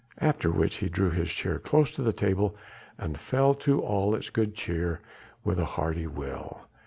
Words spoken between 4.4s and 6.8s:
cheer with a hearty will.